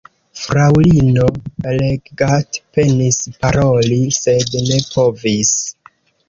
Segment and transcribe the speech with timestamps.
[0.43, 1.25] Fraŭlino
[1.81, 5.55] Leggat penis paroli, sed ne povis.